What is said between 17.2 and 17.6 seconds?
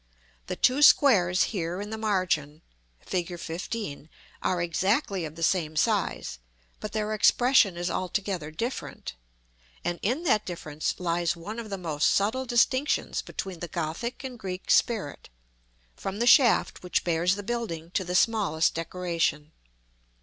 the